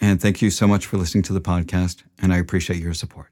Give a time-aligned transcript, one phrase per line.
[0.00, 3.30] and thank you so much for listening to the podcast, and I appreciate your support.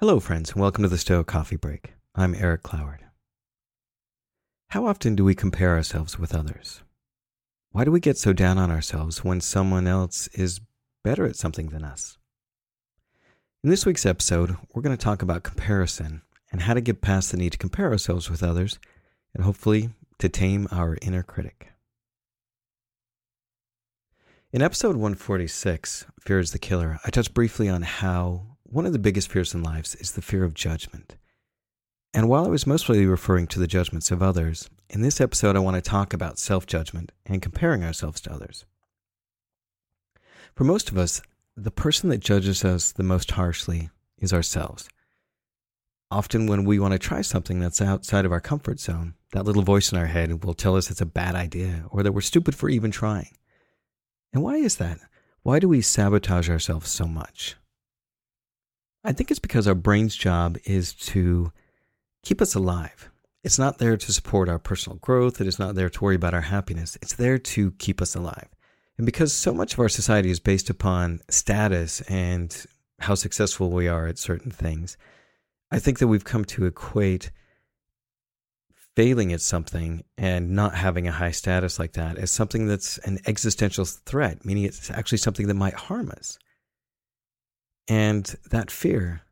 [0.00, 1.92] Hello, friends, and welcome to the Stoic Coffee Break.
[2.14, 3.00] I'm Erick Cloward.
[4.68, 6.82] How often do we compare ourselves with others?
[7.72, 10.60] Why do we get so down on ourselves when someone else is
[11.04, 12.16] better at something than us?
[13.62, 17.30] In this week's episode, we're going to talk about comparison and how to get past
[17.30, 18.78] the need to compare ourselves with others
[19.34, 21.70] and hopefully to tame our inner critic.
[24.50, 28.98] In episode 146, Fear is the Killer, I touched briefly on how one of the
[28.98, 31.16] biggest fears in lives is the fear of judgment.
[32.14, 35.60] And while I was mostly referring to the judgments of others, in this episode I
[35.60, 38.64] want to talk about self judgment and comparing ourselves to others.
[40.54, 41.20] For most of us,
[41.64, 44.88] the person that judges us the most harshly is ourselves.
[46.10, 49.62] Often, when we want to try something that's outside of our comfort zone, that little
[49.62, 52.54] voice in our head will tell us it's a bad idea or that we're stupid
[52.54, 53.30] for even trying.
[54.32, 54.98] And why is that?
[55.42, 57.56] Why do we sabotage ourselves so much?
[59.04, 61.52] I think it's because our brain's job is to
[62.22, 63.10] keep us alive.
[63.42, 65.40] It's not there to support our personal growth.
[65.40, 66.98] It is not there to worry about our happiness.
[67.00, 68.48] It's there to keep us alive.
[69.00, 72.54] And because so much of our society is based upon status and
[72.98, 74.98] how successful we are at certain things,
[75.70, 77.30] I think that we've come to equate
[78.94, 83.20] failing at something and not having a high status like that as something that's an
[83.26, 86.38] existential threat, meaning it's actually something that might harm us.
[87.88, 89.22] And that fear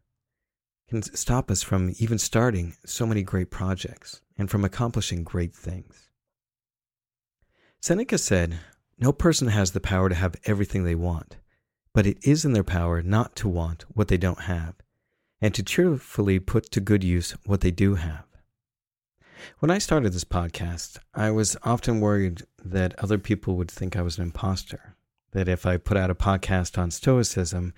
[0.88, 6.08] can stop us from even starting so many great projects and from accomplishing great things.
[7.82, 8.60] Seneca said,
[8.98, 11.36] no person has the power to have everything they want,
[11.94, 14.74] but it is in their power not to want what they don't have,
[15.40, 18.24] and to cheerfully put to good use what they do have.
[19.60, 24.02] When I started this podcast, I was often worried that other people would think I
[24.02, 24.96] was an imposter,
[25.32, 27.72] that if I put out a podcast on Stoicism,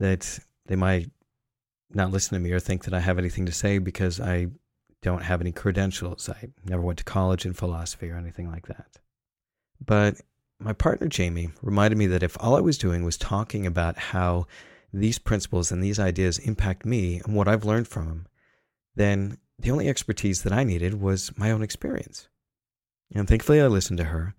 [0.00, 1.10] that they might
[1.90, 4.48] not listen to me or think that I have anything to say because I
[5.02, 6.28] don't have any credentials.
[6.28, 8.98] I never went to college in philosophy or anything like that.
[9.84, 10.20] But
[10.60, 14.46] my partner Jamie reminded me that if all I was doing was talking about how
[14.92, 18.26] these principles and these ideas impact me and what I've learned from them,
[18.96, 22.28] then the only expertise that I needed was my own experience.
[23.14, 24.34] And thankfully, I listened to her.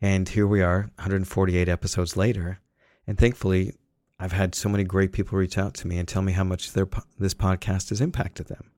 [0.00, 2.60] And here we are, 148 episodes later.
[3.06, 3.74] And thankfully,
[4.18, 6.72] I've had so many great people reach out to me and tell me how much
[6.72, 8.70] their, this podcast has impacted them.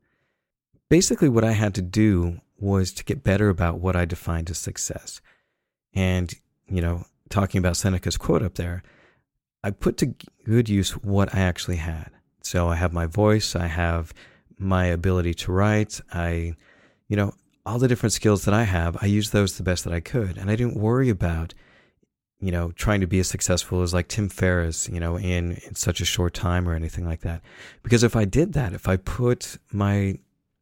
[0.89, 4.59] Basically, what I had to do was to get better about what I defined as
[4.59, 5.21] success.
[5.95, 6.35] And
[6.69, 8.83] you know, talking about Seneca's quote up there,
[9.63, 12.11] I put to good use what I actually had.
[12.43, 14.15] So I have my voice, I have
[14.59, 16.55] my ability to write, I,
[17.09, 17.35] you know,
[17.65, 20.39] all the different skills that I have, I used those the best that I could.
[20.39, 21.53] And I didn't worry about,
[22.41, 25.75] you know, trying to be as successful as like Tim Ferriss, you know, in, in
[25.75, 27.43] such a short time or anything like that.
[27.83, 30.19] Because if I did that, if I put my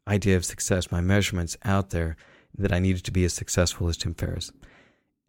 [0.08, 2.16] idea of success, my measurements out there,
[2.56, 4.52] that I needed to be as successful as Tim Ferriss,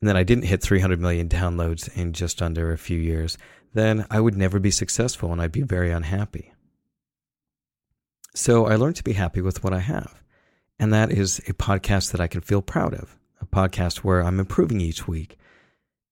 [0.05, 3.39] and then I didn't hit 300 million downloads in just under a few years,
[3.73, 6.53] then I would never be successful and I'd be very unhappy.
[8.35, 10.21] So I learned to be happy with what I have.
[10.77, 14.39] And that is a podcast that I can feel proud of, a podcast where I'm
[14.39, 15.39] improving each week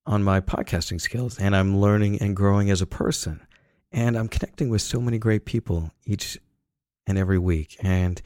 [0.08, 3.46] on my podcasting skills and I'm learning and growing as a person.
[3.92, 6.40] And I'm connecting with so many great people each
[7.06, 7.78] and every week.
[7.80, 8.20] And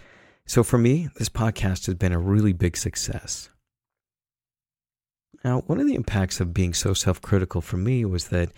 [0.46, 3.50] so for me, this podcast has been a really big success.
[5.44, 8.50] Now, one of the impacts of being so self critical for me was that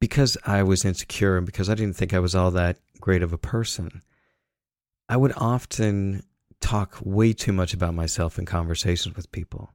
[0.00, 3.32] because I was insecure and because I didn't think I was all that great of
[3.32, 4.02] a person,
[5.08, 6.22] I would often
[6.60, 9.72] talk way too much about myself in conversations with people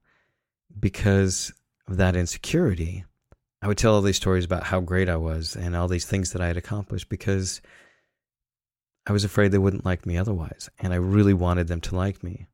[0.80, 1.54] because
[1.88, 3.06] of that insecurity.
[3.62, 6.32] I would tell all these stories about how great I was and all these things
[6.32, 7.62] that I had accomplished because
[9.08, 10.70] I was afraid they wouldn't like me otherwise.
[10.80, 12.48] And I really wanted them to like me.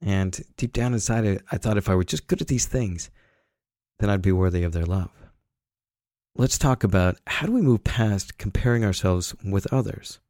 [0.00, 3.10] And deep down inside, I thought if I were just good at these things,
[3.98, 5.10] then I'd be worthy of their love.
[6.36, 10.20] Let's talk about how do we move past comparing ourselves with others?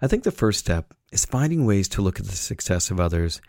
[0.00, 3.40] I think the first step is finding ways to look at the success of others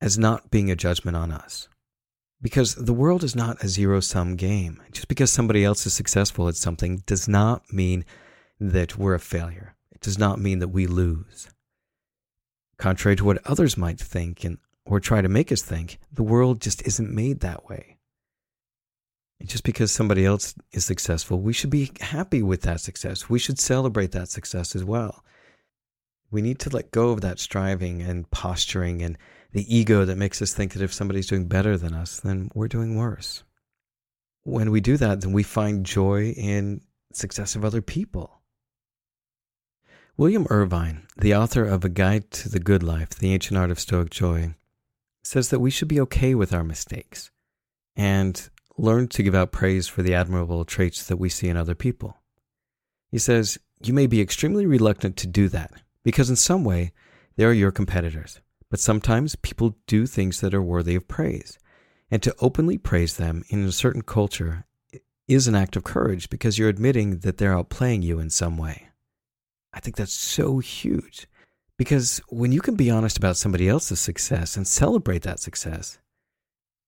[0.00, 1.68] as not being a judgment on us.
[2.42, 4.82] Because the world is not a zero sum game.
[4.92, 8.04] Just because somebody else is successful at something does not mean
[8.58, 9.74] that we're a failure.
[9.92, 11.48] It does not mean that we lose.
[12.80, 14.56] Contrary to what others might think and
[14.86, 17.98] or try to make us think, the world just isn't made that way.
[19.38, 23.28] And just because somebody else is successful, we should be happy with that success.
[23.28, 25.22] We should celebrate that success as well.
[26.30, 29.18] We need to let go of that striving and posturing and
[29.52, 32.68] the ego that makes us think that if somebody's doing better than us, then we're
[32.68, 33.44] doing worse.
[34.44, 36.80] When we do that, then we find joy in
[37.12, 38.39] success of other people.
[40.20, 43.80] William Irvine, the author of A Guide to the Good Life, The Ancient Art of
[43.80, 44.54] Stoic Joy,
[45.24, 47.30] says that we should be okay with our mistakes
[47.96, 51.74] and learn to give out praise for the admirable traits that we see in other
[51.74, 52.18] people.
[53.10, 55.72] He says, You may be extremely reluctant to do that
[56.02, 56.92] because, in some way,
[57.36, 58.42] they are your competitors.
[58.68, 61.58] But sometimes people do things that are worthy of praise.
[62.10, 64.66] And to openly praise them in a certain culture
[65.26, 68.89] is an act of courage because you're admitting that they're outplaying you in some way.
[69.72, 71.26] I think that's so huge
[71.78, 75.98] because when you can be honest about somebody else's success and celebrate that success,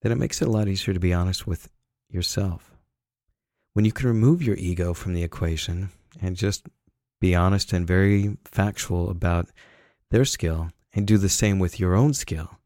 [0.03, 1.69] then it makes it a lot easier to be honest with
[2.09, 2.73] yourself.
[3.73, 5.91] When you can remove your ego from the equation
[6.21, 6.67] and just
[7.21, 9.49] be honest and very factual about
[10.11, 12.59] their skill and do the same with your own skill,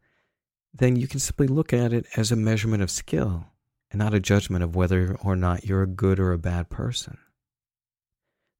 [0.74, 3.46] then you can simply look at it as a measurement of skill
[3.90, 7.18] and not a judgment of whether or not you're a good or a bad person.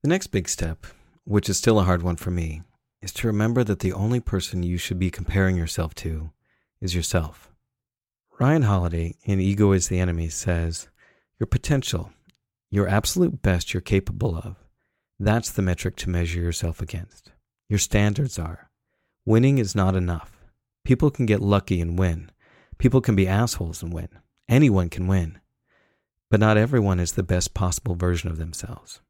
[0.03, 0.87] The next big step,
[1.27, 2.63] which is still a hard one for me,
[3.03, 6.31] is to remember that the only person you should be comparing yourself to
[6.81, 7.51] is yourself.
[8.39, 10.89] Ryan Holiday in Ego is the Enemy says,
[11.41, 12.13] Your potential,
[12.71, 14.57] your absolute best you're capable of,
[15.19, 17.33] that's the metric to measure yourself against.
[17.69, 18.71] Your standards are.
[19.25, 20.37] Winning is not enough.
[20.85, 22.31] People can get lucky and win.
[22.79, 24.11] People can be assholes and win.
[24.49, 25.41] Anyone can win.
[26.31, 29.01] But not everyone is the best possible version of themselves.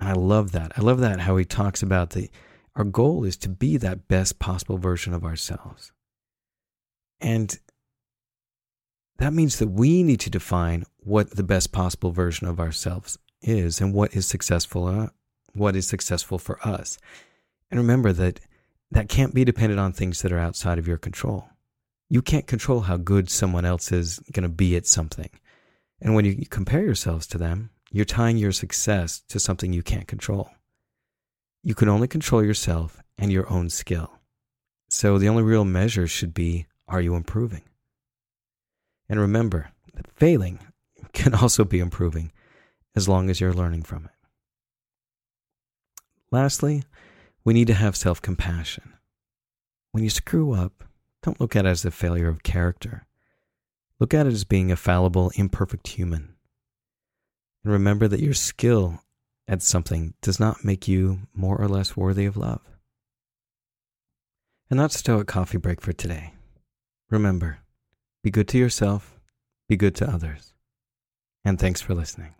[0.00, 0.72] And I love that.
[0.76, 2.30] I love that how he talks about the
[2.76, 5.90] our goal is to be that best possible version of ourselves.
[7.20, 7.58] And
[9.18, 13.80] that means that we need to define what the best possible version of ourselves is
[13.80, 15.08] and what is successful uh,
[15.54, 16.98] what is successful for us.
[17.70, 18.40] And remember that
[18.90, 21.48] that can't be dependent on things that are outside of your control.
[22.08, 25.30] You can't control how good someone else is going to be at something.
[26.00, 30.08] And when you compare yourselves to them, you're tying your success to something you can't
[30.08, 30.50] control.
[31.62, 34.12] You can only control yourself and your own skill.
[34.88, 37.62] So the only real measure should be are you improving?
[39.08, 40.60] And remember that failing
[41.12, 42.32] can also be improving
[42.96, 44.10] as long as you're learning from it.
[46.30, 46.84] Lastly,
[47.44, 48.94] we need to have self compassion.
[49.92, 50.84] When you screw up,
[51.22, 53.06] don't look at it as a failure of character.
[53.98, 56.34] Look at it as being a fallible, imperfect human.
[57.68, 59.02] And remember that your skill
[59.46, 62.62] at something does not make you more or less worthy of love.
[64.70, 66.32] And that's Stoic Coffee Break for today.
[67.10, 67.58] Remember,
[68.22, 69.20] be good to yourself,
[69.68, 70.54] be good to others.
[71.44, 72.34] And thanks for listening.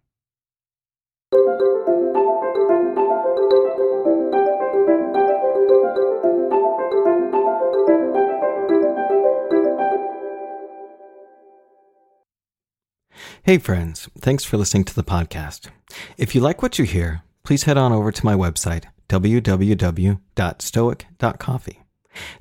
[13.48, 15.70] Hey, friends, thanks for listening to the podcast.
[16.18, 21.82] If you like what you hear, please head on over to my website, www.stoic.coffee.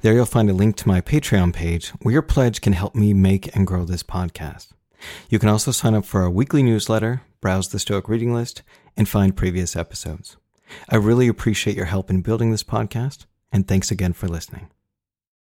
[0.01, 3.13] There you'll find a link to my Patreon page where your pledge can help me
[3.13, 4.73] make and grow this podcast.
[5.29, 8.61] You can also sign up for our weekly newsletter, browse the Stoic reading list,
[8.97, 10.35] and find previous episodes.
[10.89, 14.71] I really appreciate your help in building this podcast, and thanks again for listening.